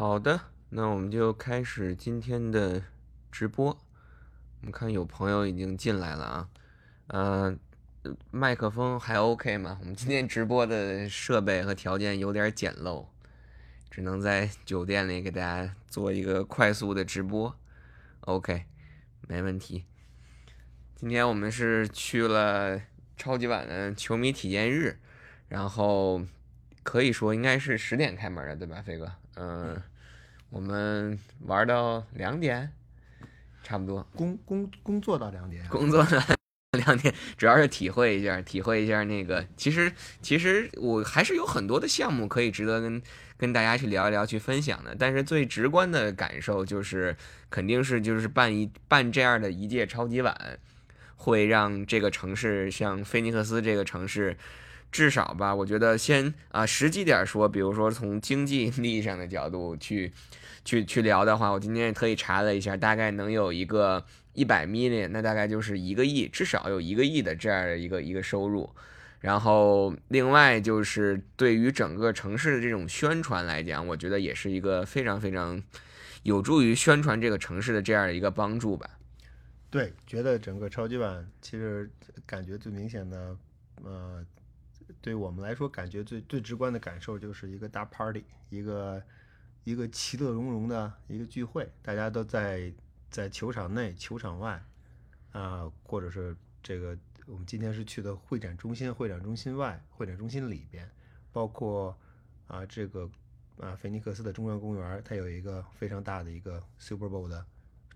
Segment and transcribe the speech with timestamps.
[0.00, 2.80] 好的，那我们就开始今天的
[3.32, 3.66] 直播。
[4.60, 6.48] 我们看有朋友已经进来了啊，
[7.08, 7.58] 呃，
[8.30, 9.76] 麦克风还 OK 吗？
[9.80, 13.06] 我们今天直播的设备和条件有点简陋，
[13.90, 17.52] 只能在酒店里给大家做一个快速的直播。
[18.20, 18.66] OK，
[19.26, 19.84] 没问题。
[20.94, 22.80] 今天我们是去了
[23.16, 25.00] 超级碗的球迷体验日，
[25.48, 26.22] 然后
[26.84, 29.12] 可以说应该是十点开门的，对吧，飞哥？
[29.40, 29.80] 嗯，
[30.50, 31.16] 我们
[31.46, 32.72] 玩到两点，
[33.62, 34.04] 差不多。
[34.16, 36.18] 工工工作到两点，工作到
[36.72, 39.46] 两点，主要是体会一下，体会一下那个。
[39.56, 43.00] 其实，其实我还是有很多的项目可以值得跟
[43.36, 44.96] 跟大家去聊一聊、去分享的。
[44.98, 47.16] 但是最直观的感受就是，
[47.48, 50.58] 肯定是就是办一办这样的一届超级碗，
[51.14, 54.36] 会让这个城市，像菲尼克斯这个城市。
[54.90, 60.10] 至少吧，我觉得先啊，实际点说，比如说从经济 利益上的角度去，
[60.64, 68.68] 去去聊的话，我今天也特意查了一下，大概能有一个一百 million，那大概就是一个亿，至少有一个亿的这样的一个一个收入。
[69.20, 75.62] 然后另外就是对于整个城市的这种宣传来讲，我觉得也是一个非常非常
[76.22, 78.88] 有助于宣传这个城市的这样一个帮助吧。
[79.68, 81.90] 对，觉得整个超级碗其实
[82.24, 83.36] 感觉最明显的，
[83.84, 84.24] 呃。
[85.00, 89.02] 对我们来说，感觉最最直观的感受就是一个大 party，一个
[89.64, 92.72] 一个其乐融融的一个聚会，大家都在
[93.10, 94.64] 在球场内、球场外，
[95.32, 100.90] 啊，或者是这个我们今天是去的会展中心、会展中心外、会展中心里边，
[101.32, 101.96] 包括
[102.46, 103.10] 啊这个
[103.58, 107.44] 啊菲尼克斯的中央公园，它有一个非常大的一个 Super Bowl 的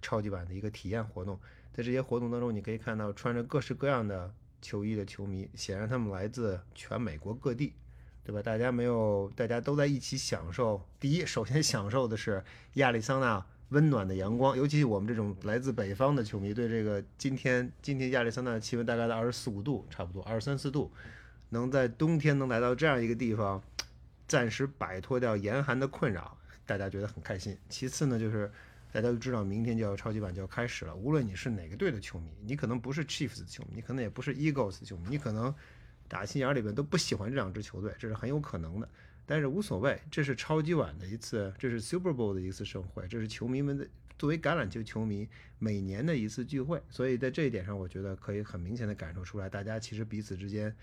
[0.01, 1.41] 超级版的一个体验活动，
[1.73, 4.35] 在这些活动当中，你可以看到穿着各式各样的。
[4.63, 7.75] 球衣的球迷，显然他们来自全美国各地，
[8.25, 8.41] 对吧？
[8.41, 10.81] 大家没有，大家都在一起享受。
[10.99, 12.43] 第一， 首先享受的是
[12.75, 20.91] 亚利桑那温暖的阳光，尤其我们这种来自北方的球迷，对这个今天今天亚利桑那的气温大概在二十四五度，差不多二十三四度，
[21.51, 23.61] 能在冬天能来到这样一个地方，
[24.29, 27.59] 暂时摆脱掉严寒的困扰，大家觉得很开心。
[27.69, 28.51] 其次呢，就是。
[28.93, 30.95] 大家都知道，明天就要超级碗就要开始了。
[30.95, 35.53] 无论你是哪个队的球迷，你可能不是 Chiefs 的球迷，你可能也不是 Eagles 的球迷，你可能
[36.09, 38.87] 打心眼里边都不喜欢这两支球队，这是很有可能的。
[39.25, 43.89] 但是无所谓，这是超级碗的一次，这是 Super Bowl 的一次盛会，这是球迷们的
[44.19, 45.27] 作为橄榄球球迷
[45.59, 46.83] 每年的一次聚会。
[46.91, 50.77] 所以在这一点上，我觉得可以很明显的感受出来，大家其实彼此之间、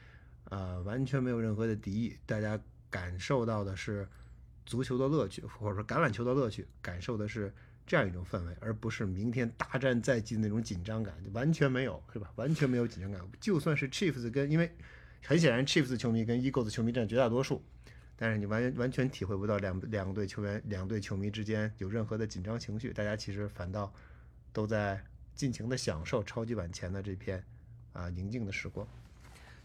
[0.45, 2.59] 呃、完全没有任何的敌意，大家
[2.89, 4.07] 感受到的是
[4.65, 7.53] 足球的乐趣，或者说橄榄球的乐趣，感受的是。
[7.89, 12.31] 这样一种氛围，而不是明天大战在即的那种紧张感，就完全没有，是吧？
[12.35, 13.19] 完全没有紧张感。
[13.41, 14.71] 就算是 Chiefs 跟，因为
[15.23, 17.63] 很显然 Chiefs 球迷跟 Eagles 球迷占绝大多数，
[18.15, 23.91] 但是你完完全体会不到两两队球员、两队球迷之间有任何的紧张情绪，大家其实反倒
[24.53, 27.43] 都在尽情的享受超级碗前的这片
[27.93, 28.87] 啊宁静的时光。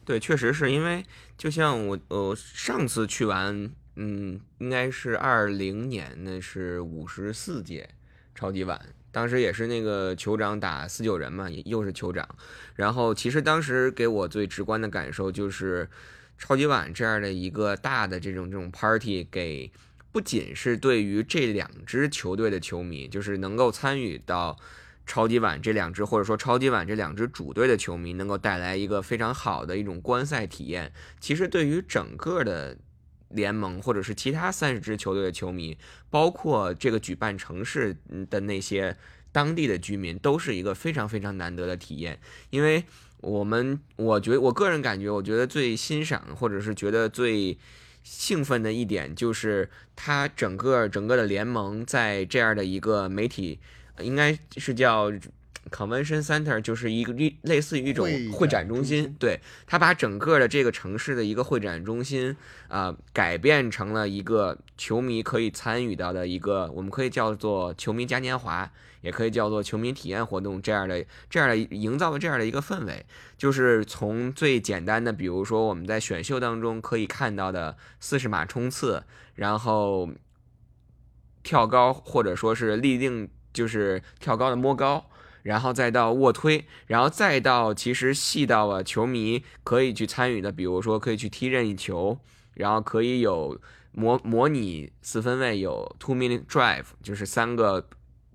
[0.03, 1.05] 对，确实是因为
[1.37, 7.91] 就像我呃上次去完，嗯，应该是二零年，那是五十四届。
[8.35, 8.81] 超级碗，
[9.13, 12.29] 当时也是那个酋长打四九人嘛，又是酋长。
[12.75, 15.89] 然后其实当时给我最直观的感受就是，
[16.37, 19.71] 超级碗这样的一个大的这种这种 party，给
[20.11, 24.59] 不仅是对于这两支球队的球迷，就是能够参与到
[25.07, 30.93] 超级碗这两支或者说超级碗这两支主队的球迷，能够带来一个非常好的一种观赛体验。
[31.21, 32.77] 其实对于整个的。
[33.35, 35.77] 联盟或者是其他三十支球队的球迷，
[36.09, 37.97] 包括这个举办城市
[38.31, 38.97] 的那些
[39.31, 42.19] 当地的居民，都是一个非常非常难得的体验。
[42.51, 42.85] 因为
[43.19, 47.59] 我们，我觉我个人感觉，我觉得最欣赏或者是觉得最
[48.03, 53.59] 兴奋的一点，就是它整个整个的联盟在这样的一个媒体，
[54.01, 55.13] 应该是叫。
[55.71, 62.31] Convention Center 就是一个类似于一种会展中心，对，它把整个的这个城市的一个会展中心
[62.69, 68.71] 啊、呃，改变成了一个球迷可以参与到的一个，我们可以叫做球迷嘉年华，
[69.01, 73.05] 也可以叫做球迷体验活动这样的这样的营造的这样的一个氛围，
[73.37, 79.03] 就是从最简单的，比如说我们在选秀当中可以看到的四十码冲刺，
[79.35, 80.11] 然后
[81.43, 85.07] 跳高或者说是立定就是跳高的摸高。
[85.45, 92.19] 然后再到卧推，然后再到其实细到了球迷可以去参与的，比如说可以去踢任意球，
[92.55, 93.61] 然后可以有
[93.93, 97.87] 模模拟四分卫有 two minute drive，就是三个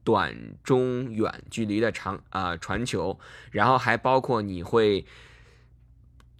[0.03, 3.19] 短、中、远距离的长啊、传球，
[3.51, 5.03] 然后还包括你会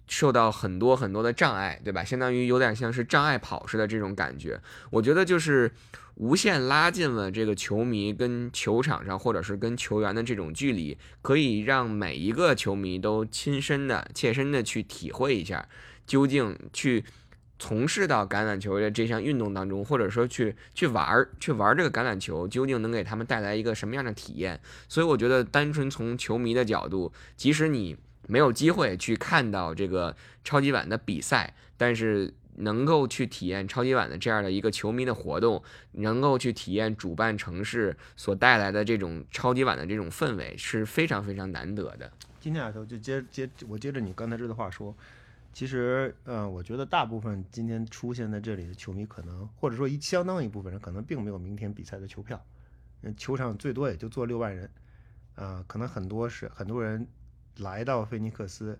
[0.06, 2.04] 受到很多很多的障碍，对吧？
[2.04, 4.60] 相当于有点像是障碍跑似的这种感觉。
[4.90, 5.72] 我觉得就是
[6.20, 15.66] 无限拉近了这个球迷跟球场上或者是跟球员的这种距离，可以让每一个球迷都亲身的、切身的去体会一下，
[16.06, 17.02] 究竟去
[17.58, 24.60] 从事到橄榄球的这项运动当中，或者说去去玩儿、去玩这个橄榄球，究竟能给他们带来一个什么样的体验？
[24.90, 27.96] 所以我觉得，单纯从球迷的角度，即使你
[28.28, 30.14] 没有机会去看到这个
[30.44, 32.34] 超级碗的比赛，但是。
[32.60, 35.62] 能够去体验超级碗的这样的一个球迷的活动，
[35.92, 42.10] 能够去体验主办城市所带来的这种超级碗的这种氛围，是非常非常难得的。
[42.40, 44.96] 今天啊，就接接我接着你刚才这的话说，
[45.52, 52.42] 其实，嗯，我觉得大部分今天出现在这里的球迷，可能或者说一相当一部分人，可能并没有明天比赛的球票。
[53.16, 54.70] 球场最多也就坐六万人，
[55.34, 57.06] 啊，可能很多是很多人
[57.58, 58.78] 来到菲尼克斯，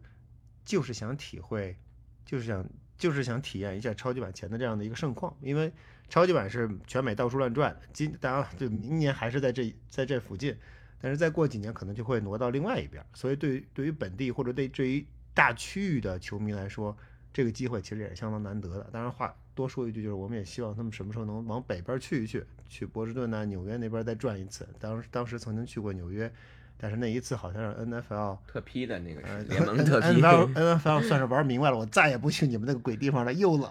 [0.64, 1.76] 就是想体会，
[2.24, 2.64] 就是想。
[3.00, 5.72] 就是想体验一下超级碗前的这样的一个盛况，因为
[6.10, 7.74] 超级碗是全美到处乱转。
[7.94, 10.54] 今当然了，就明年还是在这在这附近，
[11.00, 13.02] 但是再过几年可能就会挪到另外一边。
[13.14, 16.94] 所以对于对于本地或者对这一大区域的球迷来说，
[17.32, 18.90] 这个机会其实也是相当难得的。
[18.92, 24.68] 当然话多说一句，就是我们也希望他们什么时候能往北边去一去，去波士顿呐、纽约那边再转一次。
[24.78, 26.30] 当当时曾经去过纽约。
[26.82, 33.70] 但是那一次好像是 N F L 特批的那个联盟特批，N F L N F L 算是玩明白了，我再也不去你们那个鬼地方了，又冷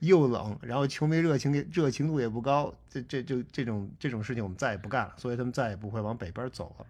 [0.00, 6.86] 又冷，然后球迷热情热情度也不高，这这就这种这种事情我们再也不干了，所以他们再也不会往北边走了，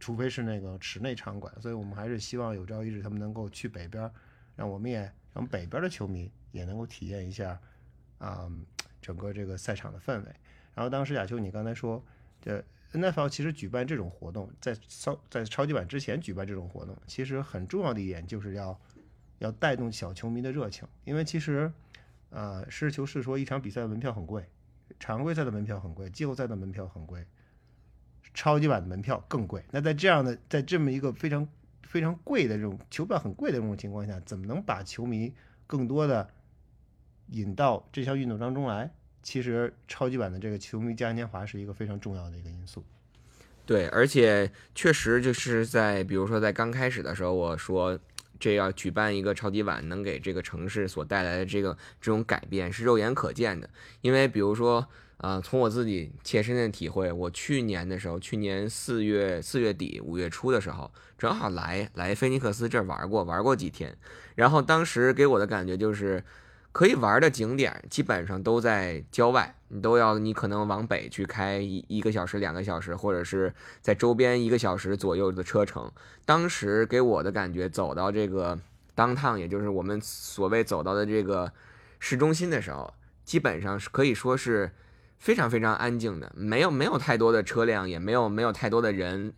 [0.00, 4.10] 除非是那个室内场馆，所以我们还是希望有朝一日他们能够去北边，
[4.56, 7.56] 让我们也让北边的球迷也能够体验一下
[8.18, 8.50] 啊
[9.00, 10.26] 整个这个赛场的氛围。
[10.74, 12.04] 然后当时亚秋你刚才说
[12.42, 12.60] 这。
[12.96, 18.78] NFL 其实举办这种活动，在超在超级碗之前举办这种活动，其实很重要的一点就是要
[19.38, 21.72] 要带动小球迷的热情，因为其实，
[22.30, 24.48] 呃，实事求是说，一场比赛的门票很贵，
[24.98, 27.26] 常规赛的门票很贵，季后赛的门票很贵，
[28.34, 29.64] 超级碗的门票更贵。
[29.70, 31.46] 那在这样的在这么一个非常
[31.82, 35.34] 非常贵的这种球票很贵的这种情况下，怎么能把球迷
[35.66, 36.30] 更多的
[37.28, 38.90] 引到这项运动当中来？
[39.26, 42.84] 其实超级碗的这个球迷嘉年华是一个非常重要的一个因素，
[43.66, 47.98] 对，而且确实就是在比如说在刚开始的时候，我说
[48.38, 53.68] 这要举办一个超级碗，能给这个城市所带来的这个这种改变是肉眼可见的。
[54.00, 54.86] 因为比如说
[55.16, 60.88] 啊，从我自己切身的体会，我去年的时候，去年四月四月底五月初的时候，
[61.18, 63.92] 正好来来菲尼克斯这儿玩过玩过几天，
[64.36, 66.22] 然后当时给我的感觉就是。
[66.76, 73.50] 可以玩的景点基本上都在郊外，你都要你可能往北去开一一个小时、两个小时，或者是
[73.80, 75.90] 在周边一个小时左右的车程。
[76.26, 78.58] 当时给我的感觉，走到这个
[78.94, 81.50] 当趟，也就是我们所谓走到的这个
[81.98, 82.92] 市中心的时候，
[83.24, 84.70] 基本上是可以说是
[85.18, 89.32] 非常非常安静的，没有没有太多的车辆，也没有没有太多的人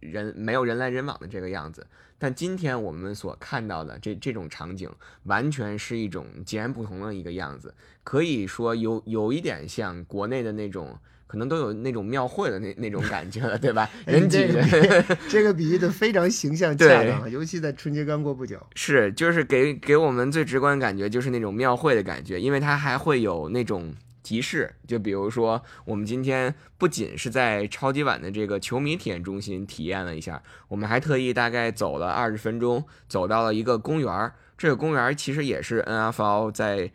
[0.00, 1.86] 人没有人来人往的这个样子。
[2.16, 4.88] 但今天我们所看到的这这种场景，
[5.24, 10.96] 完全是一种截然不同的一个样子，可以说有有一点像国内的那种，
[11.26, 13.90] 可能都有那种庙会的那那种感觉了，对吧？
[14.06, 14.64] 人挤人，
[15.28, 18.64] 这个比喻的非常形象恰当，尤其在春节刚过不久。
[18.76, 23.92] 是，就是给给我们最直观感觉就是那种庙会的感觉，因为它还会有那种。
[24.24, 34.34] 集市，就比如说，我们今天不仅是在超级碗的这个球迷体验中心体验了一下，我们还特意大概走了二十分钟，走到了一个公园儿。
[34.56, 36.90] 这个公园其实也是 NFL 在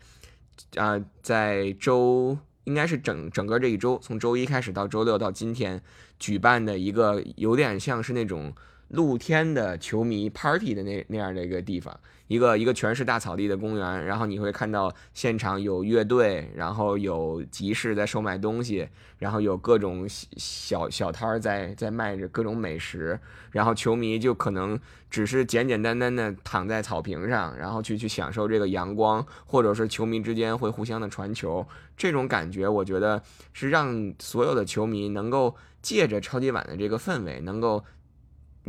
[0.75, 5.81] 啊，在周应该是整整个这一周，从周一开始到周六到今天
[6.17, 8.51] 举办的一个有点像是那种
[8.87, 11.99] 露天的球迷 party 的那那样的一个地方。
[12.29, 23.19] 一个一个全是大草地的公园，然后你会看到现场有乐队，然后有集市在售卖东西，然后有各种小小摊儿在在卖着各种美食，
[23.49, 31.65] 然后球迷就可能只是简简单单的躺在草坪上，然后去去享受这个阳光，或者是球迷之间会互相的传球，
[31.97, 37.83] 这种感觉我觉得是让所有的球迷能够借着超级碗的这个氛围能够。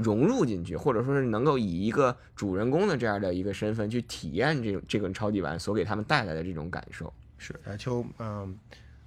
[0.03, 7.13] 融入进去，或者说是能够以一个主人公的这样的一个身份去体验这种这个超级碗所给他们带来的这种感受。
[7.39, 8.59] 是阿秋，嗯，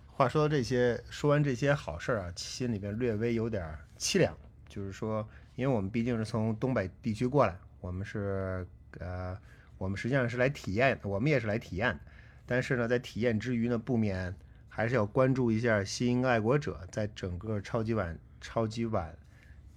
[0.08, 3.64] 话说到这些，说完这些好事儿啊，心里边略微有点
[3.98, 4.36] 凄凉。
[4.68, 8.66] 就是说，因为我们毕竟是从东北地区过来，我们是
[9.00, 9.38] 呃，
[9.78, 12.00] 我们实际上是来体验，我们也是来体验。
[12.46, 14.36] 但是呢，在体验之余呢，不免
[14.68, 19.16] 还是要关注一下新爱国者在整个超级碗超级碗。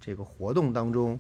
[0.01, 1.19] 这个活动当中，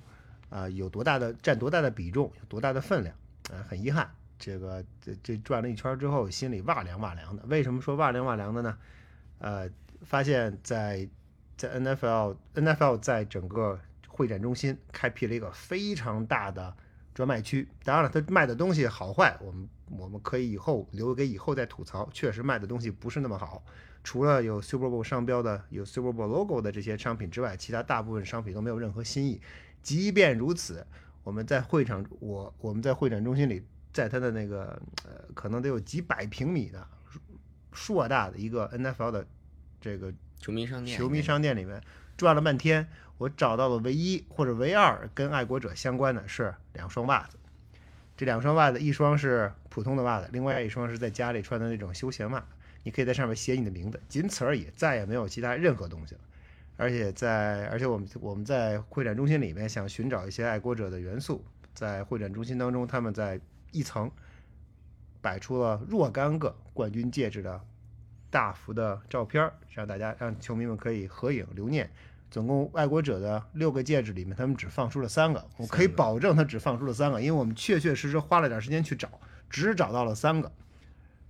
[0.50, 3.14] 啊，有多大的占多大的比重，有多大的分量，
[3.50, 7.42] 啊，很遗憾，这个这这转了一圈之后，心里哇凉哇凉的。
[7.46, 8.78] 为什么说哇凉哇凉的呢？
[9.38, 9.68] 呃，
[10.02, 11.08] 发现在
[11.56, 13.78] 在 NFL NFL 在整个
[14.08, 16.74] 会展中心开辟了一个非常大的
[17.16, 17.66] 专卖区。
[17.82, 22.06] 当然了，它卖的东西好坏，我们我们可以以后留给以后再吐槽。
[22.12, 23.64] 确实卖的东西不是那么好，
[24.04, 29.40] 除了有 Super Bowl 商标的、有 Super Bowl logo 的这些商品之外，其他大部分商品都没有任何新意。
[29.82, 30.86] 即便如此，
[31.24, 33.62] 我们在会场，我我们在会展中心里，
[33.94, 36.86] 在它的那个呃，可能得有几百平米的
[37.72, 39.26] 硕大的一个 NFL 的
[39.80, 41.82] 这个球迷商店，球迷商店里面
[42.16, 42.86] 转了半天，
[43.18, 47.38] 我找到了唯一或者唯二跟爱国者相关的是两双袜子。
[48.16, 52.42] 这两双袜子，一双是普通的袜子，另外一双是在家里穿的那种休闲袜。
[52.82, 56.20] 你可以在上面写你的名字，仅此而已，再也没有其他任何东西了。
[56.78, 61.44] 而且在，而且我们我们在会展中心里面想寻找一些爱国者的元素，
[61.74, 64.10] 在会展中心当中，他们在一层
[65.20, 67.60] 摆出了若干个冠军戒指的
[68.30, 71.90] 大幅的照片，让大家让球迷们可以合影留念。
[72.30, 75.44] 总共爱国者的六个戒指里面，他们只放出了三个。
[75.56, 79.08] 我可以保证他只放出了三个，因为我们确确实实花了点时间去找，
[79.48, 80.50] 只找到了三个。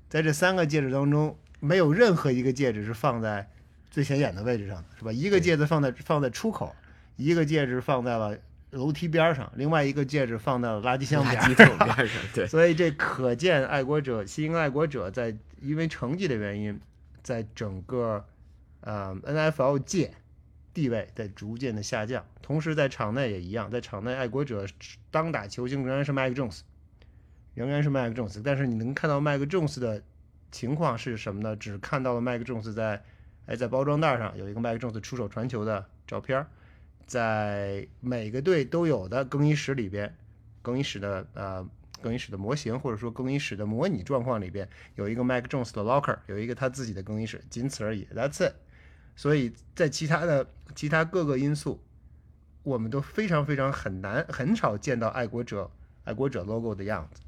[0.08, 3.48] 在这三个戒指当中，没有任何一个戒指是放在
[3.90, 5.12] 最显眼的位置上的，是吧？
[5.12, 6.74] 一个戒指放在放在出口，
[7.16, 8.38] 一个戒指放在了
[8.70, 16.80] 楼梯边上，另外一个戒指放在了垃圾箱边垃圾桶边上，对， 所以这可见爱国者新英爱国者在因为成绩的原因，
[17.22, 18.24] 在整个
[18.80, 20.12] 呃 NFL 界
[20.76, 22.22] 地位在逐渐的下降。
[22.42, 24.66] 同时在场内也一样，在场内爱国者
[25.10, 26.60] 当打球星仍然是 Mike Jones，
[27.54, 28.42] 仍然是 Mike Jones。
[28.44, 30.02] 但是你能看到 Mike Jones 的
[30.52, 31.56] 情况是什么呢？
[31.56, 33.02] 只看到了 Mike Jones 在
[33.46, 36.44] 哎在包装袋上有一个 Mike Jones 出手传球的照片，
[37.06, 40.14] 在每个队都有的更衣室里边，
[40.60, 41.66] 更衣室的呃
[42.02, 48.52] 更衣室的模型或者说更衣室的模拟状况里边有一个 Mac Jones 的 locker，有一个他自己的更衣室，仅此而已，That's it。
[49.16, 51.82] 所以在其他的其他各个因素，
[52.62, 55.70] 我们都非常非常很难很少见到爱国者
[56.04, 57.22] 爱国者 logo 的样子。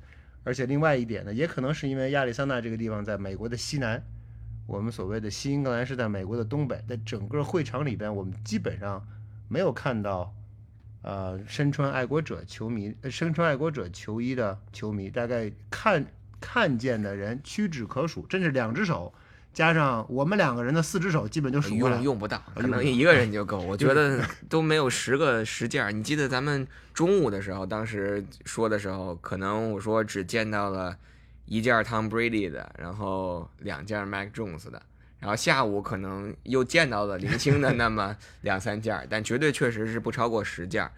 [0.45, 4.03] 而且另外一点呢，也可能是因为亚利桑那这个地方在美国的西南，
[4.67, 9.07] 我们所谓的西英格兰是在美国的东北，在整个会场里边，我们基本上
[9.49, 10.35] 没有看到，
[11.03, 16.07] 呃，身穿爱国者球迷、呃身穿爱国者球衣的球迷，大概看
[16.41, 19.13] 看见的人屈指可数，真是两只手
[19.59, 22.05] 加上我们两个人的四只手，基本就数过来用。
[22.05, 23.59] 用不到，可能一个人就够。
[23.59, 25.91] 我觉得都没有十个十件儿。
[25.91, 30.97] 你记得咱们中午的时候，当时说的时候，可能我说只见到了
[31.47, 34.81] 一件 Tom Brady 的，然后两件 Mac Jones 的，
[35.19, 40.93] 然后下午可能又见到了零星的那么两三件儿，但绝对确实是不超过十件儿。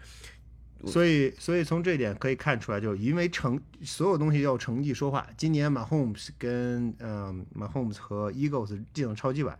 [0.87, 5.27] 所以，所以从这一点可以看出来，就因为成所有东西要成绩说话。
[5.37, 9.59] 今年马 homes 跟嗯马 homes 和 Eagles 进了超级碗，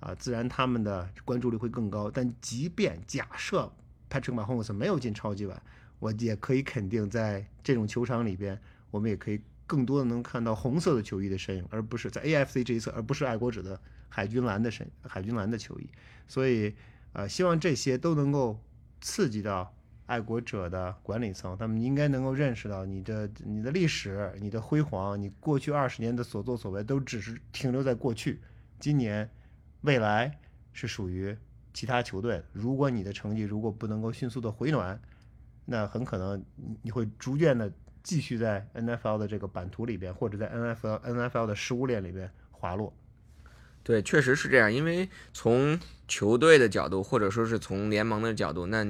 [0.00, 2.10] 啊，自然他们的关注率会更高。
[2.10, 3.70] 但即便假设
[4.08, 5.60] Patrick Mahomes 没有进超级碗，
[5.98, 8.58] 我也可以肯定，在这种球场里边，
[8.90, 13.78] 我们也可以更多的能看到红色的球衣的身影，而不是在 AFC 这一侧，而不是爱国者的
[14.08, 15.88] 海军蓝的身海军蓝的球衣。
[16.28, 16.74] 所以，
[17.12, 18.58] 呃，希望这些都能够
[19.00, 19.73] 刺激到。
[20.06, 28.40] 爱国者的管理层，他们应该能够认识到你的你的历史、你的辉煌、你过去二十年的所作所为都只是停留在过去。
[28.78, 29.30] 今年、
[29.80, 30.38] 未来
[30.72, 31.36] 是属于
[31.72, 32.42] 其他球队。
[32.52, 35.00] 如果你的成绩如果不能够迅速的回暖，
[35.64, 36.44] 那很可能
[36.82, 42.92] 你会逐渐的继续在 NFL 的这个版图里边，或者在 NFL NFL 的食物链里边滑落。
[43.82, 44.70] 对，确实是这样。
[44.70, 48.84] 因为从球队的角度，或者说是从联盟的角度，那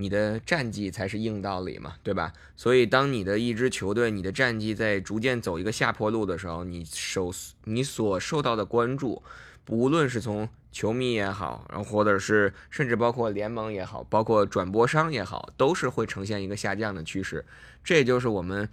[0.00, 2.32] 你的战绩才是硬道理嘛，对吧？
[2.54, 7.32] 所以，当你的一支球队，你的战绩在逐渐走一个下坡路的时候，你受
[7.64, 9.20] 你所受到的关注，
[9.68, 17.44] 无论是从球迷也好，然后或者是甚至包括联盟也好，包括转播商也好，都是会呈现一个下降的趋势。
[17.82, 18.68] 这也就是我们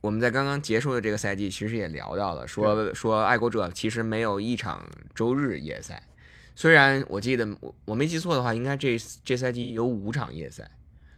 [0.00, 6.00] 我们在刚刚结束的这个赛季，其实也聊到了，说说爱国者其实没有一场周日夜赛。
[6.54, 10.70] 虽然我记得我我没记错的话，应该这这赛季有五场夜赛，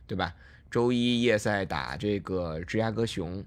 [0.07, 0.35] 对吧？
[0.71, 3.45] 周一夜赛打这个芝加哥熊，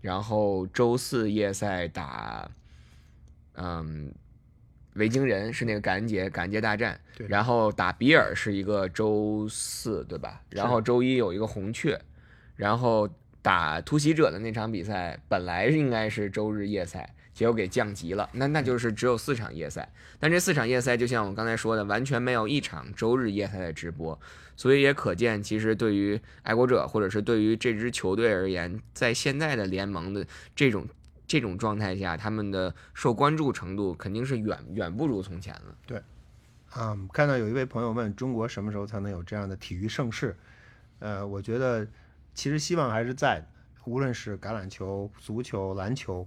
[0.00, 2.50] 然后周四夜赛打，
[3.54, 4.12] 嗯，
[4.94, 10.42] 维京人是那个感恩节感恩节大战，然后打比尔是一个周四，对吧？
[10.48, 12.00] 然后周一有一个红雀，
[12.56, 13.08] 然后
[13.42, 19.88] 打突袭者的那场比赛本来应该是周日夜赛，结果给降级了，那那就是只有四场夜赛。
[20.18, 24.18] 但这四场夜赛就像我刚才说的，完全没有一场周日夜赛的直播，
[24.56, 30.86] 所以也可见，其实对于爱国者或者是对于这支球队而言，在现在的联盟的这种
[31.26, 35.76] 这种状态下，他们的受关注程度肯定是远远不如从前了。
[35.86, 36.02] 对
[36.70, 40.36] 啊、看到有一位朋友问中国什么时候才能有这样的体育盛世？
[41.00, 41.86] 呃，我觉得
[42.34, 43.44] 其实希望还是在，
[43.84, 46.26] 无论是橄榄球、足球、篮球，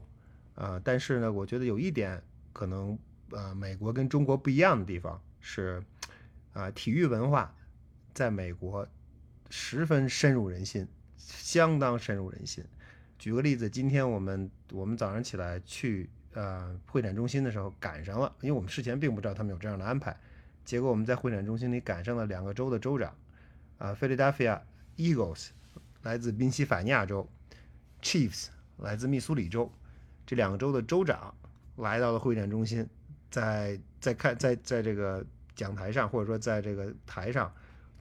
[0.56, 2.22] 呃，但是呢，我觉得有一点
[2.52, 2.98] 可能
[3.32, 5.84] 呃，美国跟中国不一样的地方是，
[6.54, 7.54] 啊、体育文化
[8.14, 8.88] 在美国
[9.50, 12.64] 十分深入人心，相当深入人心。
[13.18, 20.16] 举个例子，今天我们我们早上起来去呃会展中心的时候赶上了，因为我们事前并不知道他们有这样的安排，
[20.64, 23.16] 结果我们在会展中心里赶上了两个州的州长，
[23.78, 24.62] 啊、菲 Philadelphia
[24.98, 25.50] Eagles
[26.04, 27.28] 来自宾夕法尼亚州
[28.02, 28.48] ，Chiefs
[28.78, 29.72] 来自密苏里州，
[30.26, 31.34] 这两个州的州长
[31.76, 32.88] 来到了会展中心，
[33.30, 37.54] 在在看在在这个讲台上或者说在这个台上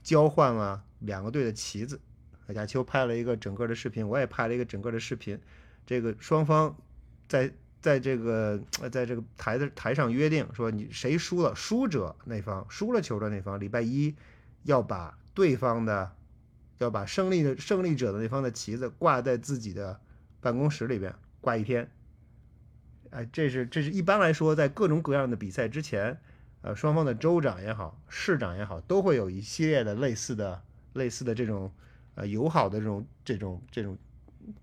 [0.03, 1.99] 交换了两个队的旗子。
[2.49, 5.39] 亚秋拍了一个整个的视频，我也拍了一个整个的视频。
[5.83, 6.75] 这个双方
[7.27, 7.51] 在
[7.81, 14.15] 在这个呃在这个台的台上约定说，你谁输了，输者那方输了球的那方，礼拜一
[14.61, 16.11] 要把对方的
[16.77, 19.99] 要把胜利的胜利者的那方的旗子挂在自己的
[20.39, 21.89] 办公室里边挂一天。
[23.15, 26.17] 哎，这是这是一般来说，在各种各样的比赛之前，
[26.61, 30.61] 呃，双方的州长也好，市长也好，都会有一系列的类似的
[30.93, 31.71] 类似的这种
[32.15, 33.97] 呃友好的这种这种这种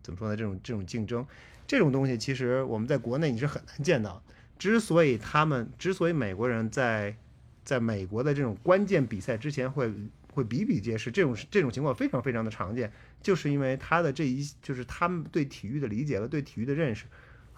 [0.03, 0.37] 怎么说呢？
[0.37, 1.27] 这种这种竞争，
[1.67, 4.23] 这种东西其实我们在国内你是很难见到。
[4.59, 7.17] 之所以他们，之所以美国人在
[7.65, 9.91] 在美国的这种关键比赛之前会
[10.35, 12.93] 会比比皆是，这种这种情况非常非常的常见，
[13.23, 17.07] 就是因为他的这一就是他们对体育的理解和对体育的认识，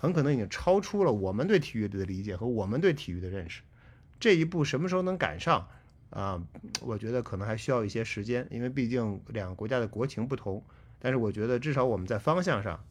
[0.05, 3.63] 很可能已经超出了我们对体育的理解和我们对体育的认识。
[4.21, 5.67] 这一步什么时候能赶上
[6.11, 6.41] 啊、
[6.83, 10.63] 我觉得可能还需要一些时间，因为毕竟两个国家的国情不同。
[11.01, 12.85] 但是我觉得至少我们在方向上，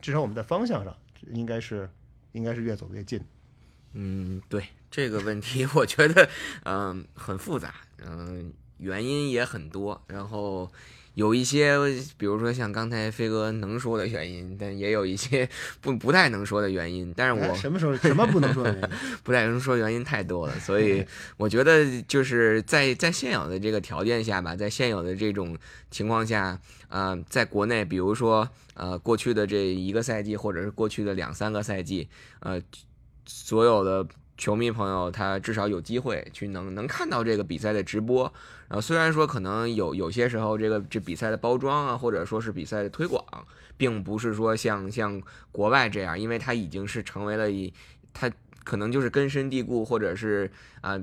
[0.00, 0.94] 至少我们在方向上
[1.32, 1.88] 应该是
[2.32, 3.20] 应该是越走越近。
[3.92, 6.28] 嗯，对这个问题，我觉得
[6.64, 10.70] 嗯、很复杂，嗯、原因也很多，然后
[11.14, 11.76] 有一些，
[12.16, 15.46] 比如说像刚才飞哥能说的原因，但也有一些
[15.82, 18.88] 不不太能说的原因，但是我哎什么时候什么不能说的原因？
[19.22, 21.04] 不太能说原因太多了，所以
[21.36, 25.56] 我觉得就是在在现有的这个条件下吧，在现有的这种
[25.90, 32.08] 情况下，呃，在国内，比如说呃过去的这一个赛季，或者是过去的两三个赛季，
[32.40, 32.60] 呃，
[33.26, 34.06] 所有的
[34.42, 38.24] 球迷朋友他至少有机会去能能看到这个比赛的直播。
[38.68, 43.24] 然后虽然说可能有有些时候这个这比赛的包装啊，或者说是比赛的推广，
[43.76, 47.72] 并不是说像像国外这样，因为它已经是成为了一
[48.12, 48.28] 它
[48.64, 50.50] 可能就是根深蒂固，或者是
[50.80, 50.98] 啊、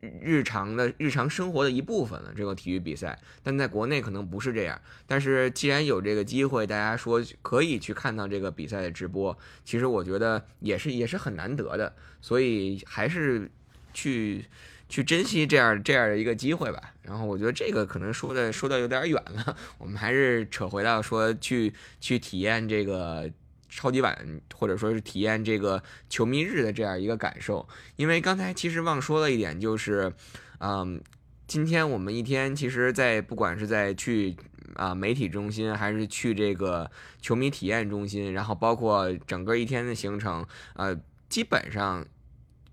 [0.00, 2.32] 日常的日常生活的一部分了。
[2.36, 4.80] 这个体育比赛，但在国内可能不是这样。
[5.06, 13.50] 但是既然有这个机会，大家说可以去看到这个比赛的直播，其实我觉得也是也是很难得的，所以还是
[13.92, 14.44] 去。
[14.90, 16.94] 去珍惜这样这样的一个机会吧。
[17.02, 23.30] 然后我觉得这个可能说的说的有点远了， 我们还是扯回到说去去体验这个
[23.68, 27.68] 超级碗，或者说是体验这个球迷日的这样一个感受。
[27.96, 30.12] 因为刚才其实忘说了一点，就是，
[30.60, 31.00] 嗯，
[31.46, 34.36] 今天我们一天其实，在不管是在去
[34.74, 42.06] 啊、媒体中心，还是去这个球迷体验中心，然后包括整个一天的行程，呃，基本上。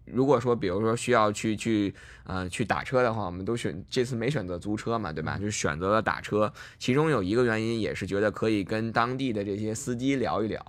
[0.06, 1.92] 如果说，比如说需要去去
[2.26, 5.36] 呃去打车的话，我们都选这次没选择租车嘛，对吧？
[5.40, 6.54] 就选择了打车。
[6.78, 10.64] 其中有一个原因也是觉得可以跟当地的这些司机聊一聊，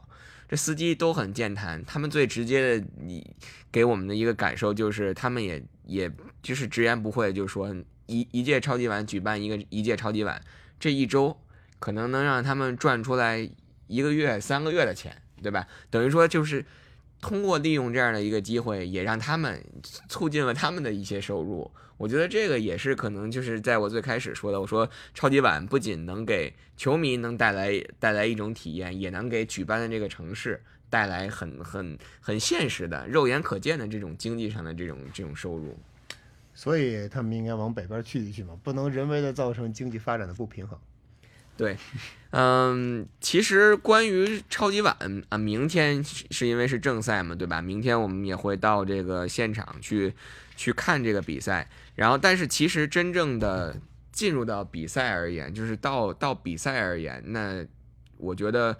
[0.48, 3.34] 这司机都很健谈，他们最直接的你
[3.70, 6.10] 给我们的一个感受就是，他们也也
[6.42, 7.74] 就是直言不讳，就是说
[8.06, 10.40] 一一届超级碗举办一个一届超级碗，
[10.78, 11.36] 这一周
[11.78, 13.50] 可能能让他们赚出来
[13.86, 15.66] 一个月三个月的钱，对吧？
[15.90, 16.64] 等于说就是。
[17.18, 19.64] 通过利用这样的一个机会，也让他们
[20.06, 21.68] 促进了他们的一些收入。
[21.96, 35.76] 我觉得这个也是可能就是在我最开始说的，我说超级碗不仅能给球迷能带来带来一种体验，也能给举办的这个城市带来很很很现实的、肉眼可见的这种经济上的这种这种收入。
[36.54, 40.78] 所以他们应该往北边去一去嘛，不能人为的造成经济发展的不平衡。
[41.54, 41.76] 对，
[42.30, 44.94] 嗯，其实关于超级碗
[45.30, 47.62] 啊，明天是是因为是正赛嘛，对吧？
[47.62, 50.12] 明天我们也会到这个现场去
[50.56, 51.68] 去看这个比赛。
[51.94, 53.76] 然后，但是其实真正的
[54.10, 57.64] 进入到比赛而言，就是到到比赛而言，那
[58.16, 58.76] 我觉得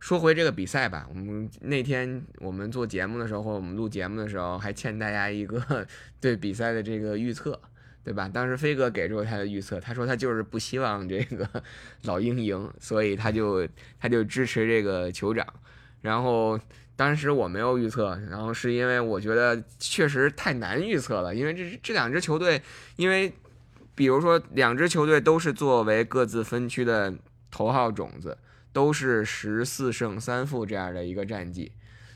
[0.00, 5.86] 说回这个比赛吧，我们那天我们做节目的时候，或者我们录节目的时候，还欠大家一个
[6.20, 7.60] 对比赛的这个预测。
[8.04, 8.26] 对吧？
[8.26, 11.46] 当时飞哥给出他的预测，他说他就是不希望这个
[12.04, 13.68] 老鹰赢，所以他就
[14.00, 15.46] 他就支持这个酋长。
[16.00, 16.58] 然后
[16.98, 22.60] 当时我没有预测，然后是因为我觉得确实太难预测了，因为这这两支球队，
[22.96, 23.32] 因为
[23.94, 27.14] 比如说两支球队都是作为各自分区的
[27.52, 28.36] 头号种子，
[28.72, 31.70] 都是十四胜三负这样的一个战绩。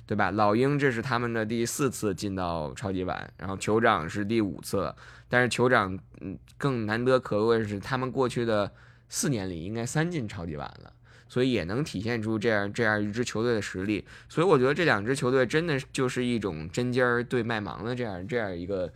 [0.05, 0.33] 对吧？
[0.33, 4.95] 老鹰这是他们的第四次进到超级碗，然后酋长是第五次了，
[5.29, 8.71] 但是酋长嗯更难得可贵的是，他们过去的
[9.09, 10.93] 四年里应该三进超级碗了，
[11.33, 14.05] 所以也能体现出这样这样一支球队的实力。
[14.29, 18.93] 所以我觉得这两支球队真的就是一种针尖儿对麦芒的这样这样一个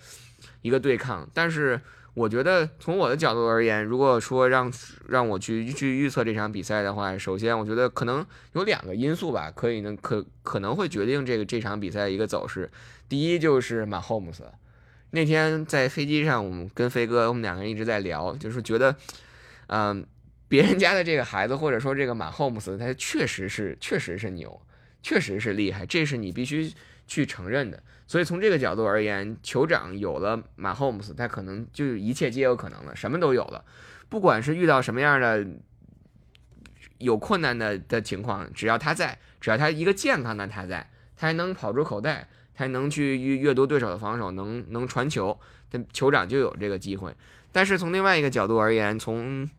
[0.61, 1.81] 一个对抗，但是。
[2.17, 4.73] 我觉得从我的角度而言，如果说让
[5.07, 12.71] 让我去去预测这场比赛的话，首先我觉得可能有两个因素吧，可以能可可能会决定这个这场比赛一个走势。
[13.07, 14.45] 第一就是马霍姆斯，
[15.11, 18.97] 那天在飞机上，我们跟飞哥我们两个人一直在聊，就是觉得，
[19.67, 20.03] 嗯，
[20.49, 24.61] 别人家的这个孩子或者说这个马霍姆斯，他确实是确实是牛，
[25.03, 26.73] 确实是厉害，这是你必须
[27.07, 27.83] 去承认的。
[28.07, 33.65] 所以从这个角度而言，酋长有了马霍姆斯，他可能就一切皆有可能了，什么都有了。
[34.09, 35.45] 不管是遇到什么样的
[36.99, 45.37] 有困难的的情况，只要他在，只要他一个健康的他在，他还能跑出口袋，他还能去阅阅读对手的防守，能能传球，
[45.69, 47.13] 他酋长就有这个机会。
[47.51, 49.51] 但是从另外一个角度而言，从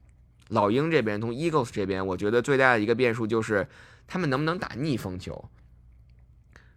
[0.49, 3.67] 老鹰这边，从 Eagles 这边，我觉得最大的一个变数就是
[4.07, 5.49] 他们能不能打逆风球。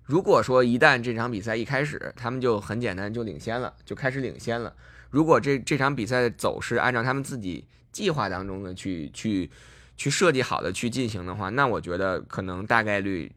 [0.02, 4.74] 如果说一旦这场比赛一开始，他们就很简单就领先了，就开始领先了。
[5.10, 9.48] 如果这这场比赛的走势按照他们自己计划当中的去去
[9.96, 13.30] 去设计好的去进行的话，那我觉得可能大概率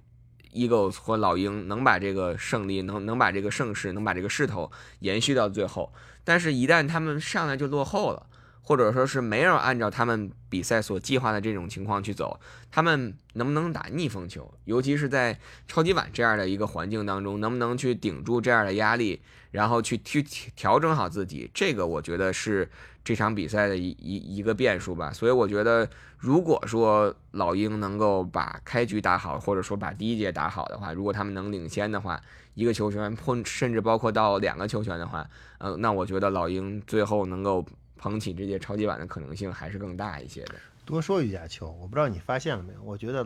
[0.52, 5.94] ，Eagles 或老鹰能把这个胜利能能把这个盛世能把这个势头延续到最后。
[6.24, 8.26] 但是，一旦他们上来就落后了。
[8.66, 12.40] 或者说是没有按照他们比赛所计划的这种情况去走，
[12.72, 14.54] 他们能不能打逆风球？
[14.64, 19.22] 尤其是在超级碗这样的一个环境当中，能不能去顶住这样的压力，
[19.52, 20.24] 然后去去
[20.56, 21.52] 调整好自己？
[21.54, 22.70] 这个我觉得是
[23.04, 25.12] 这场比赛的一一一个变数吧。
[25.12, 32.18] 所以我觉得，如果说老鹰能够把开局打好，或者说把第一节打好的话，如果他们能领先的话，
[32.54, 37.66] 一个球权，甚至包括到两个球权的话，呃，那我觉得老鹰最后能够。
[38.04, 40.56] 捧起这届超级碗的可能性还是更大一些的。
[40.84, 42.84] 多说一句，亚秋，我不知道你发现了没有？
[42.84, 43.26] 我觉得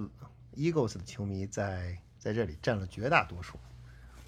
[0.55, 3.57] Eagles 的球迷在在这里占了绝大多数。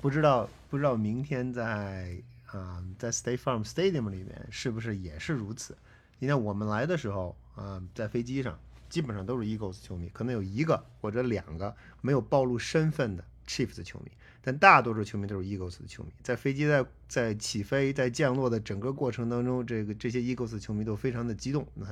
[0.02, 5.78] 不知道不知道明天在啊在 State Farm Stadium 里面是不是也是如此？
[6.20, 8.58] 今天我们来的时候啊，在飞机上
[8.90, 14.12] 基本上都是 Eagles 球迷，可能有一个或者两个没有暴露身份的 Chiefs 球迷。
[14.42, 21.68] 但大多数球迷都是 Eagles 的球迷，在飞机在在起飞在降落的整个过程当中，这个这些 Eagles 球迷都非常的激动。
[21.74, 21.86] 那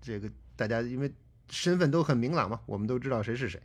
[0.00, 1.12] 这个大家因为
[1.48, 3.60] 身份都很明朗嘛，我们都知道谁是谁。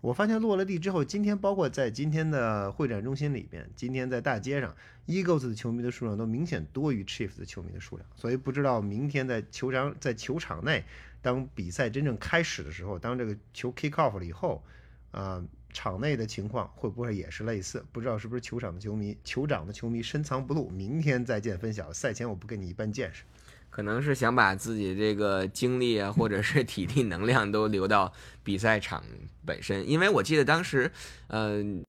[0.00, 4.74] 我发现落了地之后，今天包括在今天的会展中心里边，今天在大街上
[5.08, 8.08] ，Eagles 的球迷的数量都明显多于 Chiefs 的球迷的数量。
[8.14, 10.84] 所以不知道明天在球场在球场内，
[11.20, 14.62] 当比赛真正开始的时候，当这个球 kick off 了以后，
[15.10, 15.44] 啊。
[15.72, 17.84] 场内的情况会不会也是类似？
[17.90, 20.68] 不知道是不是球场的球迷、球场的球迷深藏不露。
[20.68, 21.92] 明天再见分晓。
[21.92, 23.22] 赛前我不跟你一般见识，
[23.70, 28.12] 可能是想把自己这个精力啊，或者是体力能量都留到
[28.44, 29.02] 比赛场
[29.46, 29.88] 本身。
[29.88, 30.90] 因为我记得当时，
[31.28, 31.82] 嗯，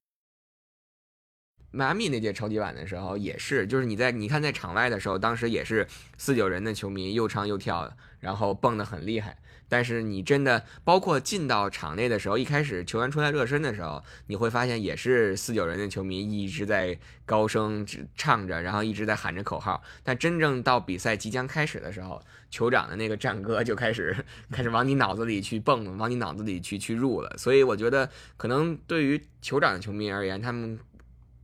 [1.75, 9.35] 迈阿密那届超级碗的时候也是，就是你在你看在场外的时候，当时也是四九人的球迷又唱又跳，然后蹦得很厉害。
[9.67, 17.83] 但是你真的包括进到场内的时候，一开始球员出来热身的时候，你会发现也是四九人的球迷一直在高声
[18.15, 19.81] 唱着，然后一直在喊着口号。
[20.03, 24.15] 但真正到比赛即将开始的时候，酋长的那个战歌就开始
[24.51, 27.35] 开始往你脑子里去蹦，往你脑子里去去入了。
[27.35, 28.07] 所以我觉得，
[28.37, 30.77] 可能对于酋长的球迷而言，他们。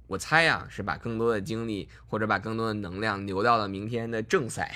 [0.10, 4.76] 我猜啊，是把更多的精力或者把更多的能量留到了明天的正赛。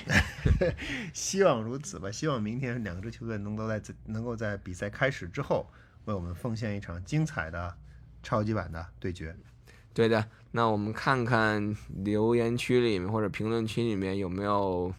[1.12, 2.08] 希望如此吧。
[2.08, 5.68] 希望明天两支球队能够在能够在比赛开始之后，
[6.04, 7.74] 为我们奉献一场精彩的
[8.22, 9.34] 超级版的对决。
[9.92, 14.94] 对的，那我们看看留言区里面或者评论区里面有没有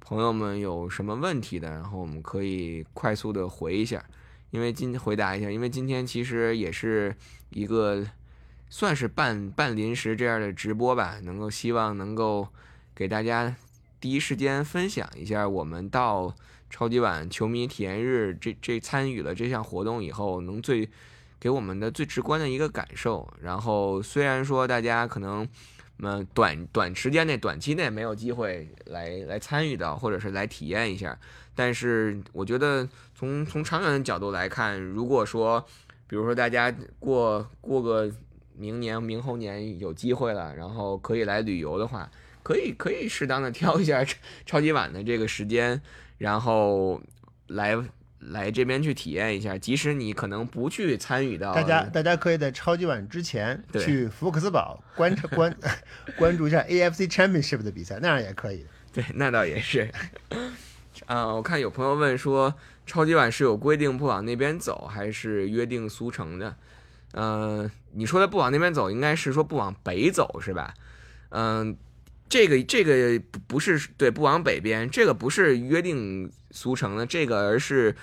[0.00, 4.04] 朋友们有什么问题的，然后我们可以快速的回一下，
[4.50, 7.14] 因为今回答一下，因为今天其实也是
[7.50, 8.04] 一个。
[8.70, 12.48] 算是半半临时这样的直播吧，能够希望能够
[12.94, 13.54] 给大家
[14.00, 16.34] 第一时间分享一下我们到
[16.70, 20.88] 超级碗球迷体验日这这参与了这项活动以后，能最
[21.40, 23.28] 给我们的最直观的一个感受。
[23.42, 25.46] 然后虽然说大家可能
[25.98, 31.18] 嗯短短时间内短期内没有机会来来参与到或者是来体验一下，
[31.56, 35.62] 但是我觉得从从长远的角度来看，如果说
[36.06, 38.08] 比如说大家过过个
[38.56, 42.10] 明年、明后年有机会了，然后可以来旅游的话，
[42.42, 45.80] 可以可以适当的挑一下超超级碗的这个时间，
[46.18, 47.00] 然后
[47.48, 47.76] 来
[48.18, 49.56] 来这边去体验一下。
[49.56, 55.56] 即使你可能不去参与到，大家大家可以在超级碗之前对去福克斯堡观察 关
[56.16, 58.66] 关注一下 AFC Championship 的比赛，那样也可以。
[58.92, 59.90] 对，那倒也是。
[61.06, 66.54] 啊、我看有朋友问说，超级碗是有规定不往那边走，还是约定俗成的？
[67.12, 70.74] 嗯、你说的不往那边走，应该是说不往北走，是吧？
[71.30, 71.76] 嗯、
[72.28, 77.94] 这个这个不是对不往北边，这个不是约定俗成的，这个而是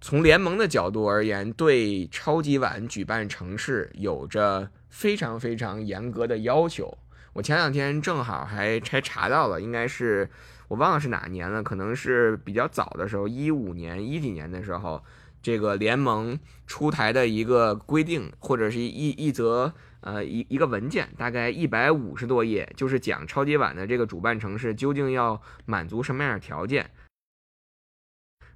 [0.00, 6.96] 从联盟的角度而言，对超级碗举办城市有着非常非常严格的要求。
[7.32, 10.28] 我前两天正好还还查到了，应该是
[10.68, 15.02] 我忘了是哪年了，可能是比较早的时候，一五年一几年的时候，
[15.46, 26.90] 这个联盟出台的一个规定，或者是一一则呃一一个文件，大概一百五十多页，就是讲超级碗的这个主办城市究竟要满足什么样的条件。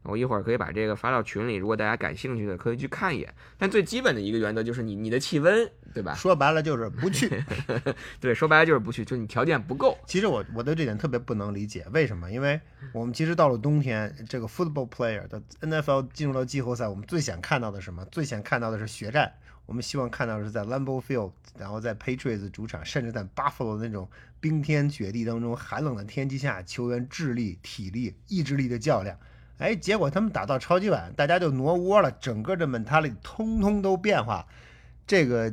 [0.03, 3.35] 我一会儿可以把这个发到群里，如果大家感兴趣的可以去看一眼。
[3.59, 6.15] 但最基本的一个原则就是你你的气温，对吧？
[6.15, 7.43] 说白了就是不去。
[8.19, 9.99] 对，说白了就是不去，就你条件不够。
[10.07, 12.31] 其实我我对这点特别不能理解，为什么？
[12.31, 12.61] 因为
[12.93, 18.05] 我们其实到了冬天，这个 football player 的 NFL 进入到季后赛，我们最想看到的是什么？
[18.07, 19.33] 最想看到的是血战。
[19.67, 24.09] 我们希望看到的是在 Lambeau Field，然后在 Patriots 主场，甚至在 Buffalo 那种
[24.41, 29.17] 冰天雪地当中，寒冷的天气下，球员智力、体力、意志力的较量。
[29.61, 34.47] 哎，结果他们打到超级碗，大家就挪窝了，整个的 mentality 通通都变化。
[35.07, 35.53] 这个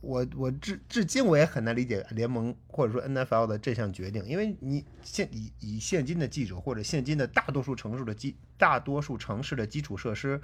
[0.00, 10.40] 我我至至今我也很难理解联盟或者说 NFL 的这项决定，因为你现以以现今的记者或者现今的大多数城市的基大多数城市的基础设施，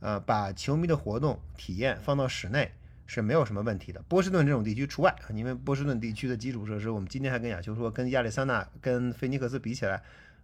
[0.00, 2.72] 呃，把球迷的活动体验放到室内
[3.06, 4.02] 是没有什么问题的。
[4.08, 10.02] 波士顿这种地区除外，因为波士顿地区的基础设施，我们今天还跟亚秋说，跟亚利桑那、跟菲尼克斯比起来，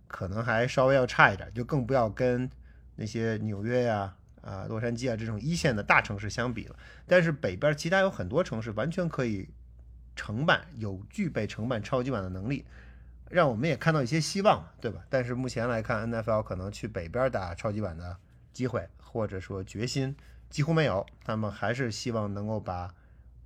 [0.08, 2.50] 可能还稍微要差一点，就更不要跟
[2.96, 6.74] 那些纽约呀、啊、洛杉矶啊这种一线的大城市相比了。
[7.06, 9.48] 但是北边其他有很多城市完全可以
[10.16, 12.64] 承办，有具备承办超级碗的能力，
[13.30, 15.00] 让我们也看到一些希望，对吧？
[15.08, 18.16] 但是目前来看，NFL 可能去北边打超级碗的
[18.52, 20.16] 机会或者说决心
[20.50, 22.92] 几乎没有，他们还是希望能够把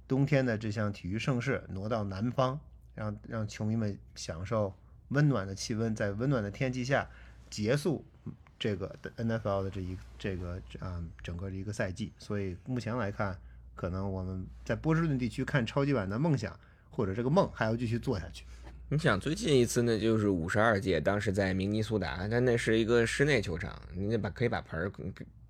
[0.09, 2.59] 冬天的这项体育盛事挪到南方，
[2.95, 4.75] 让让球迷们享受
[5.13, 7.09] 温暖的气温，在温暖的天气下
[7.49, 8.05] 结束
[8.59, 12.13] 这个 NFL 的这一这个啊、整个的一个赛季。
[12.19, 13.39] 所以目前来看，
[13.75, 16.59] 可能我们在波士顿地区看超级碗的梦想
[16.91, 18.45] 或者这个梦还要继续做下去。
[18.89, 24.93] 你想最近一次呢，就是五十二届，当时在明尼苏达，但那是一个室内球场，你得把可以把盆儿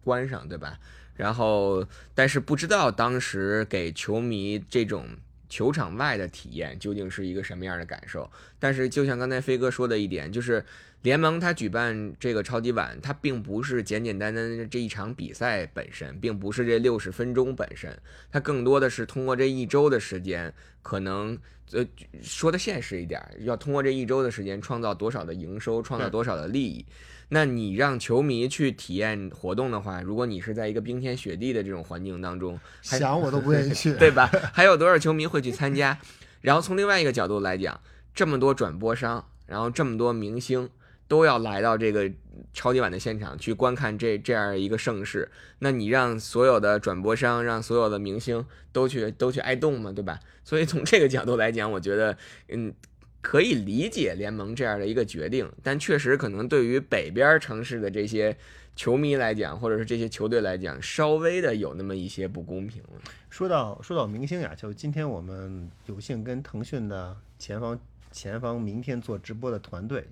[0.05, 0.79] 关上，对吧？
[1.15, 5.09] 然后，但是不知道当时给球迷这种
[5.53, 8.31] 球场外的体验究竟是一个什么样的感受。
[8.59, 10.65] 但是，就像刚才飞哥说的一点，就是
[11.03, 17.95] 联盟它举办这个超级碗，它并不是简简单单的这一场比赛本身，并不是这六十分钟本身，
[18.31, 21.39] 它更多的是通过这一周的时间，可能
[21.73, 21.87] 呃
[22.23, 26.87] 说的现实一点，要通过这一周的时间创造多少的营收，创造多少的利益。
[27.35, 34.31] 那你让球迷去体验活动的话，如果你是在一个冰天雪地的这种环境当中，想我都不愿意去， 对吧？
[34.53, 35.99] 还有多少球迷会去参加？
[36.43, 37.81] 然后从另外一个角度来讲，
[38.15, 40.69] 这么多转播商，然后这么多明星
[41.09, 42.13] 都要来到这个
[42.53, 50.21] 超级碗的现场去观看这这样一个盛世，那你让所有的转播商，让所有的明星都去都去挨冻嘛，对吧？
[50.45, 52.19] 所以从这个角度来讲，我觉得，
[52.49, 52.75] 嗯。
[53.23, 58.37] 可以理解联盟这样的一个决定，但确实可能对于北边城市的这些
[58.75, 63.01] 球迷来讲，或者是这些球队来讲，稍微的有那么一些不公平了。
[63.31, 67.79] 说到说到明星呀，就今天我们有幸跟腾讯的前方
[68.11, 70.07] 前方明天做直播的团队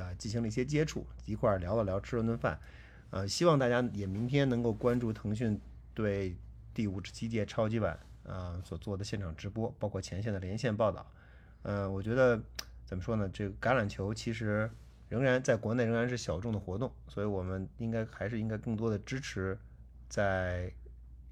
[0.00, 2.58] 啊进行了一些接触，一块儿聊了聊，吃了顿饭。
[3.10, 5.60] 呃，希望大家也明天能够关注腾讯
[5.92, 6.34] 对
[6.72, 7.92] 第五十七届超级碗
[8.24, 11.06] 啊、呃所做的现场直播，包括前线的连线报道。
[11.64, 12.40] 呃，我觉得
[12.84, 13.28] 怎么说呢？
[13.32, 14.70] 这个橄榄球其实
[15.08, 19.58] 仍然在国内仍然是小众的活动，所以我们应该还是应该更多的支持
[20.08, 20.72] 在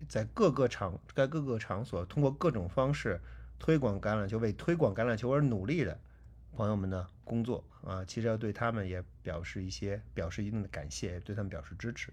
[0.09, 3.21] 在各个场在各个场所通过各种方式
[3.59, 6.01] 推广橄榄球，为推广橄榄球而努力的
[6.57, 12.13] 朋友们的工作啊，其实要对他们也表示一些表示一定的感谢，也对他们表示支持，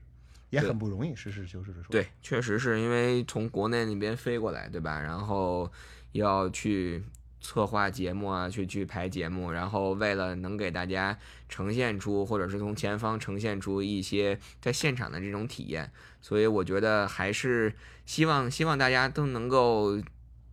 [0.49, 1.15] 也很不容易。
[1.15, 5.01] 实事求是的说，对，确实是因为从国内那边飞过来，对吧？
[5.01, 5.71] 然后
[6.11, 7.03] 要去
[7.41, 17.73] 策划节目啊，去去排节目，然后为了能给大家呈现出，或者是从前方呈现出一些在现场的这种体验，所以我觉得还是
[18.05, 20.01] 希望希望大家都能够。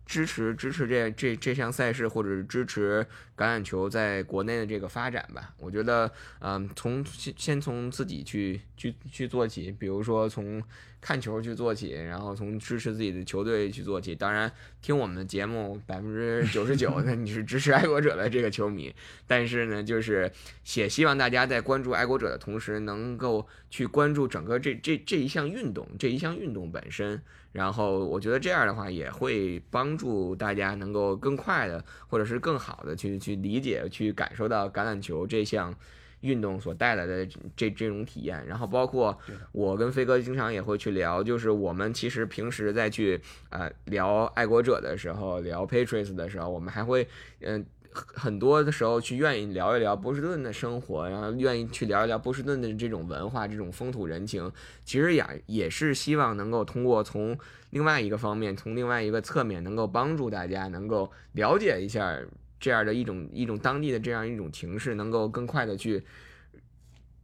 [0.09, 5.53] 支持支持这这这项赛事，或者是支持橄榄球在国内的这个发展吧。
[5.57, 10.63] 我觉得，嗯，从先先从自己去去去做起，比如说从
[10.99, 14.15] 看球去做起，然后从支持自己的球队去做起。
[14.15, 18.93] 当然，听我们的节目，百分之九十九 的你是支持爱国者的这个球迷，
[19.25, 20.31] 但是呢，就是
[20.75, 27.21] 也希望大家在关注爱国者的同时，能够去关注整个这这这一项运动，这一项运动本身。
[27.53, 35.73] 然后我觉得这样的话也会帮助大家能够更快的，或者是更好的去去理解、去感受到橄榄球这项
[36.21, 37.25] 运动所带来的
[37.55, 38.45] 这这种体验。
[38.47, 39.17] 然后包括
[39.51, 47.07] 我跟飞哥经常也会去聊，就是我们其实平时在去呃聊爱国者的时候，聊 Patriots 的时候，我们还会
[47.41, 47.65] 嗯。
[48.13, 54.51] 很多的时候去愿意聊一聊波士顿的生活，然后愿意去聊一聊波士顿的这种文化、这种风土人情，
[54.85, 57.35] 其实也也是希望能够通过从
[57.71, 62.19] 另外一个方面，从另外一个侧面，能够帮助大家能够了解一下
[62.59, 66.03] 这样的一种一种当地的这样一种形式，能够更快的去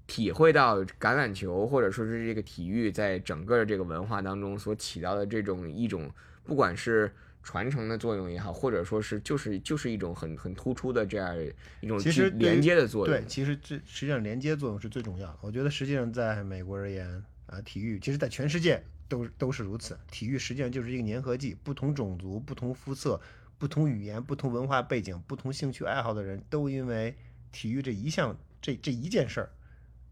[0.07, 6.11] 体会到橄榄球或者说是这个体育在整个的这个文化当中所起到的这种一种，
[6.43, 7.11] 不管是。
[7.45, 11.35] 传承的作用也好，或者说是就是就是一种很很突出的这样
[11.81, 13.13] 一种其实连接的作用。
[13.13, 15.39] 对，其实这实际上连接作用是最重要的。
[15.41, 19.99] 我觉得实际上在美国而言啊，体育其实在全世界都都是如此。
[20.09, 23.19] 体育实际上就是一个粘合剂，不同种族、不同肤色、
[23.63, 27.15] 不同语言、不同文化背景、不同兴趣爱好的人都因为
[27.53, 29.49] 体育这一项这这一件事儿，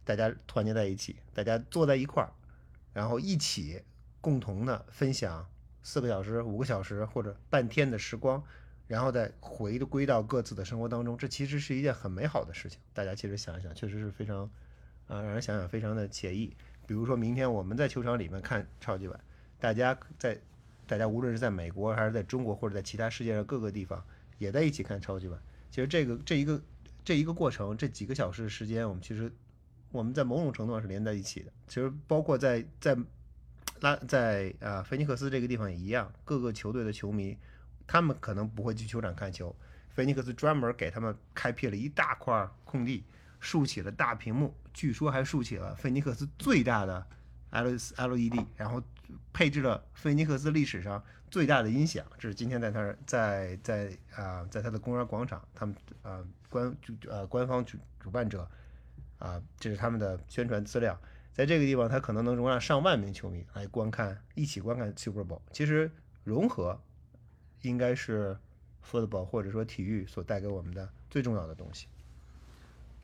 [0.06, 2.32] 大家团结在一起，大家坐在一块儿，
[2.94, 3.82] 然后一起
[4.22, 5.46] 共同的分享。
[5.84, 8.42] 四个小时、五个小时或者半天的时光，
[8.88, 12.80] 然后再回归到各自的生活当中，这其实是一件很美好的事情。
[12.94, 14.50] 大家其实想一想，确实是非常，
[15.08, 16.56] 啊，让人想想非常的惬意。
[16.88, 19.20] 比如说明天我们在球场里面看超级碗，
[19.60, 20.40] 大家在，
[20.91, 24.04] 大家无论是在美国还是在中国或者在其他世界上各个地方，
[24.39, 25.39] 也在一起看超级碗。
[25.69, 26.62] 其实这个这一个
[27.06, 29.32] 这一个过程，这几个小时的时间，我们其实
[29.89, 31.51] 我们在某种程度上是连在一起的。
[31.69, 32.97] 其实包括在在。
[33.80, 37.36] 拉在啊，菲尼克斯这个地方也一样，各个球队的球迷，
[37.88, 39.56] 他们可能不会去球场看球，
[39.89, 43.04] 菲尼克斯专门给他们开辟了一大块空地，
[43.39, 47.04] 竖起了大屏幕，据说还竖起了菲尼克斯最大的
[47.49, 48.80] L LED，然后
[49.34, 58.47] 配置了菲尼克斯历史上最大的音响，这是今天在那儿在在啊，在他的公园广场，他们啊官就呃官方主主办者
[59.19, 61.00] 啊，这是他们的宣传资料。
[61.34, 65.39] 在这个地方，它可能能容纳上万名球迷来观看，一起观看 Super Bowl。
[65.54, 65.89] 其实
[66.26, 66.78] 融合
[67.62, 68.38] 应该是
[68.86, 71.88] football 或者说体育所带给我们的最重要的东西。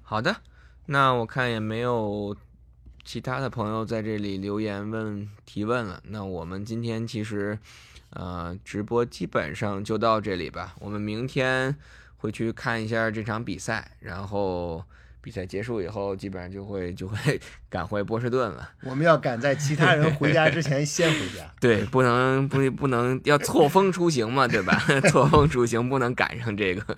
[0.02, 0.41] 好的，
[0.88, 2.36] 那我看也没有
[3.08, 6.04] 其他的朋友在这里留言问提问了。
[6.08, 7.58] 那我们今天其实
[8.10, 10.76] 呃直播基本上就到这里吧。
[10.82, 11.74] 我们明天
[12.17, 14.84] 会去看一下这场比赛，然后。
[15.28, 17.38] 比赛结束以后，基本上就会就会
[17.70, 18.70] 赶回波士顿了。
[18.86, 21.44] 我们要赶在其他人回家之前先回家。
[21.60, 24.82] 对，不能不不能要错峰出行嘛，对吧？
[25.12, 26.96] 错峰出行不能赶上这个，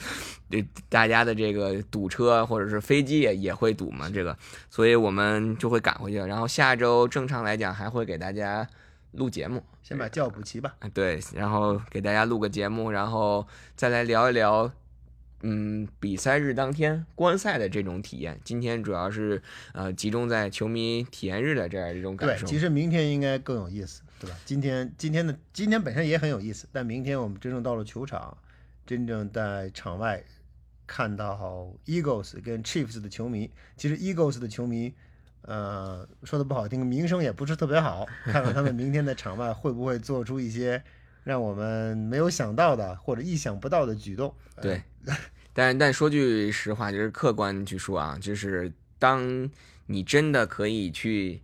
[0.47, 4.37] 对大家的这个堵车或者是飞机也也会堵嘛，这个，
[4.69, 6.17] 所以我们就会赶回去。
[6.17, 8.67] 然后下周正常来讲还会给大家
[9.13, 10.75] 录节目，先把觉补齐吧。
[10.93, 14.71] 对，然后给大家录个节目，然后再来聊一聊。
[15.41, 19.41] 嗯，比赛日当天观赛的这种体验，今天主要是
[19.73, 22.45] 呃集中在球迷体验日的这样一种感受。
[22.45, 24.35] 对，其实明天应该更有意思，对吧？
[24.43, 28.37] 今天今天的今天本身也很有意思，但明天我们真正到了球场，
[28.85, 30.21] 真正在场外
[30.85, 34.93] 看到 Eagles 跟 Chiefs 的球迷，其实 Eagles 的球迷，
[35.43, 38.05] 呃，说的不好听，名声也不是特别好。
[38.25, 40.83] 看看他们明天在场外会不会做出一些
[41.23, 44.33] 让我们没有想到的或者意想不到的举动。
[44.61, 44.81] 对。
[45.53, 49.49] 但但说句实话，就是客观去说啊，就是当
[49.87, 51.41] 你真的可以去。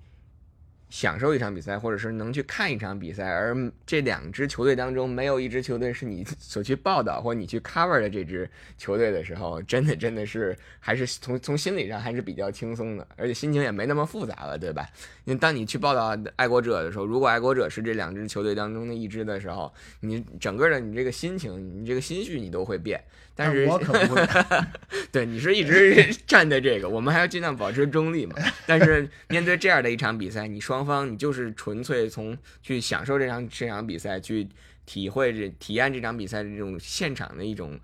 [0.89, 14.88] 享受一场比赛，或者是能去看一场比赛，而这两支球队当中没有一支球队是你所去报道或你去 cover 的这支球队的时候，真的真的是还是从从心理上还是比较轻松的，而且心情也没那么复杂了，对吧？
[15.26, 23.03] 因为当你去报道爱国者的时候，如果爱国者是这两支球队当中的一支的时候，你整个的你这个心情，你这个心绪你都会变。
[23.36, 24.27] 但是我可不会，
[25.11, 28.36] 对，你是一直 站在这个，我们还要尽量保持中立嘛。
[28.65, 34.47] 但是面对这样的一场比赛，你双方你就是纯粹从去享受这场这场比赛，去
[34.86, 37.77] 体会这体验这场比赛的这种现场的一种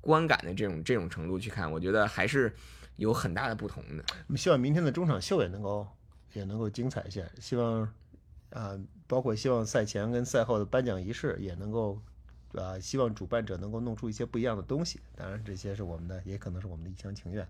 [0.00, 2.50] 观感的这种这种程度去看，我觉得还是
[2.96, 4.04] 有很大的不同的。
[4.26, 5.86] 我们希望明天的中场秀也能够
[6.32, 7.86] 也能够精彩一些，希望
[8.50, 12.00] 啊、包括希望赛前跟赛后的颁奖仪式也能够
[12.56, 15.00] 啊、希望主办者能够弄出一些不一样的东西。
[15.16, 17.46] 当然，这些是我们的，也可能是我们的一厢情愿。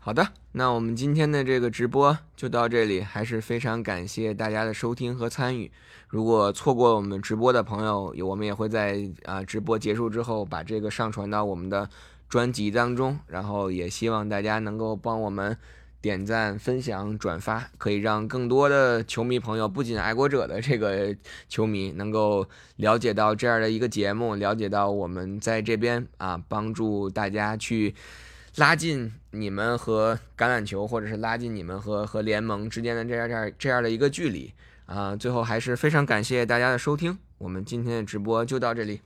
[0.00, 5.70] 好的，那我们今天的这个直播就到这里，还是非常感谢大家的收听和参与。
[6.06, 11.90] 如果错过我们直播的朋友，我们也会在啊、直播结束之后把这个上传到我们的
[12.28, 15.58] 专辑当中，然后也希望大家能够帮我们
[16.00, 21.16] 点赞、分享、转发，可以让更多的球迷朋友，不仅爱国者的这个
[21.48, 22.46] 球迷能够
[22.76, 27.94] 了解到这样的一个节目，了解到我们在这边啊帮助大家去。
[28.56, 34.52] 拉近你们和橄榄球，或者是拉近你们和和联盟之间的这样这样这样的一个距离
[34.86, 39.00] 啊、最后还是非常感谢大家的收听，我们今天的直播就到这里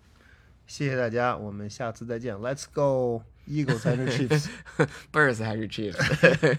[0.66, 2.34] 谢谢大家，我们下次再见。
[2.36, 4.48] Let's go Eagles and Chiefs。
[5.12, 6.58] ，Birds 还是 Chiefs。